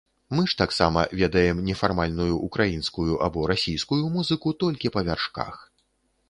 [0.37, 5.55] Мы ж таксама ведаем нефармальную ўкраінскую або расійскую музыку толькі па вяршках.